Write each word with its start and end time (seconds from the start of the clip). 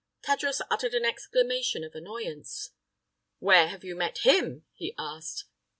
Tadros 0.23 0.61
uttered 0.71 0.95
an 0.95 1.05
exclamation 1.05 1.83
of 1.83 1.93
annoyance. 1.93 2.71
"Where 3.37 3.67
have 3.67 3.83
you 3.83 3.95
met 3.95 4.25
him?" 4.25 4.65
he 4.73 4.95
asked. 4.97 5.43